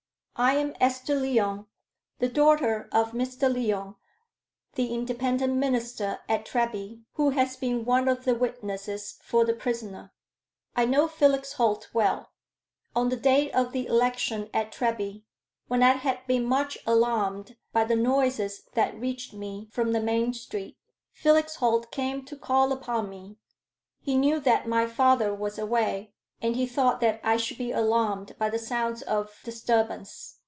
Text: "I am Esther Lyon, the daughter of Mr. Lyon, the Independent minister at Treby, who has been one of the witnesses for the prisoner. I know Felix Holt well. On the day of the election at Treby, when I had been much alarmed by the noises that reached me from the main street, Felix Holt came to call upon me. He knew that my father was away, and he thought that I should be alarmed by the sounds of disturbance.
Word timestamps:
"I 0.37 0.55
am 0.55 0.73
Esther 0.79 1.13
Lyon, 1.13 1.67
the 2.17 2.27
daughter 2.27 2.89
of 2.91 3.11
Mr. 3.11 3.43
Lyon, 3.53 3.93
the 4.73 4.91
Independent 4.91 5.53
minister 5.53 6.21
at 6.27 6.47
Treby, 6.47 7.03
who 7.13 7.29
has 7.29 7.55
been 7.55 7.85
one 7.85 8.07
of 8.07 8.25
the 8.25 8.33
witnesses 8.33 9.19
for 9.21 9.45
the 9.45 9.53
prisoner. 9.53 10.11
I 10.75 10.85
know 10.85 11.07
Felix 11.07 11.53
Holt 11.53 11.89
well. 11.93 12.31
On 12.95 13.09
the 13.09 13.17
day 13.17 13.51
of 13.51 13.71
the 13.71 13.85
election 13.85 14.49
at 14.51 14.71
Treby, 14.71 15.25
when 15.67 15.83
I 15.83 15.91
had 15.91 16.25
been 16.25 16.45
much 16.45 16.75
alarmed 16.87 17.55
by 17.71 17.83
the 17.83 17.95
noises 17.95 18.63
that 18.73 18.99
reached 18.99 19.33
me 19.33 19.67
from 19.71 19.91
the 19.91 20.01
main 20.01 20.33
street, 20.33 20.79
Felix 21.13 21.57
Holt 21.57 21.91
came 21.91 22.25
to 22.25 22.35
call 22.35 22.71
upon 22.71 23.11
me. 23.11 23.37
He 23.99 24.15
knew 24.17 24.39
that 24.39 24.67
my 24.67 24.87
father 24.87 25.35
was 25.35 25.59
away, 25.59 26.15
and 26.43 26.55
he 26.55 26.65
thought 26.65 26.99
that 26.99 27.21
I 27.23 27.37
should 27.37 27.59
be 27.59 27.71
alarmed 27.71 28.35
by 28.39 28.49
the 28.49 28.57
sounds 28.57 29.03
of 29.03 29.29
disturbance. 29.43 30.39